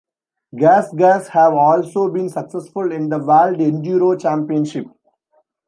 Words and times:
Gas 0.57 0.91
Gas 0.95 1.27
have 1.27 1.53
also 1.53 2.09
been 2.09 2.27
successful 2.27 2.91
in 2.91 3.09
the 3.09 3.19
World 3.19 3.57
Enduro 3.59 4.19
Championship. 4.19 4.87